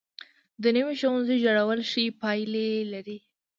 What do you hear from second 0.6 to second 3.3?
د نویو ښوونځیو جوړول ښې پایلې لري.